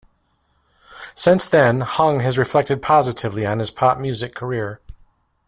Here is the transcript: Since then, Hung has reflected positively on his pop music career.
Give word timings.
Since 1.13 1.47
then, 1.47 1.81
Hung 1.81 2.21
has 2.21 2.39
reflected 2.39 2.81
positively 2.81 3.45
on 3.45 3.59
his 3.59 3.69
pop 3.69 3.99
music 3.99 4.33
career. 4.33 4.81